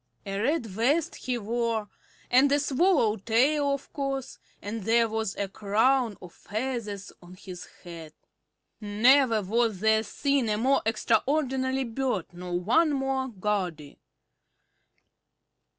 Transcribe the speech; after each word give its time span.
A 0.25 0.39
red 0.41 0.65
vest 0.65 1.13
he 1.13 1.37
wore, 1.37 1.87
and 2.31 2.51
a 2.51 2.59
swallow 2.59 3.17
tail, 3.17 3.71
of 3.75 3.93
course, 3.93 4.39
and 4.59 4.81
there 4.81 5.07
was 5.07 5.35
a 5.35 5.47
crown 5.47 6.17
of 6.23 6.33
feathers 6.33 7.11
on 7.21 7.35
his 7.35 7.67
head. 7.83 8.11
Never 8.79 9.43
was 9.43 9.79
there 9.79 10.01
seen 10.01 10.49
a 10.49 10.57
more 10.57 10.81
extraordinary 10.87 11.83
bird 11.83 12.33
nor 12.33 12.59
one 12.59 12.93
more 12.93 13.27
gaudy. 13.27 13.99